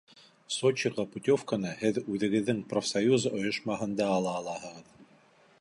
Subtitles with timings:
[0.53, 4.93] Сочиға путевканы һеҙ үҙегеҙҙең профсоюз ойошмаһында ала алаһығыҙ.